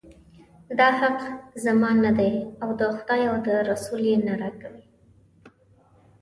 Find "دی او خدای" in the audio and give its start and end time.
2.19-3.23